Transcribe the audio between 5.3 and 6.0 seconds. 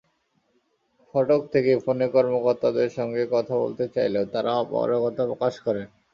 প্রকাশ করেন।